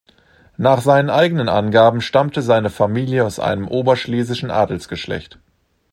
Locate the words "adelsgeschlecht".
4.49-5.37